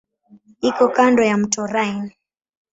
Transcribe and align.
Iko 0.69 0.85
kando 0.95 1.21
ya 1.29 1.37
mto 1.41 1.61
Rhine. 1.73 2.11